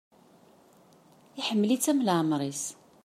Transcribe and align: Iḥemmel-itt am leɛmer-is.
Iḥemmel-itt 1.39 1.91
am 1.91 1.99
leɛmer-is. 2.05 2.63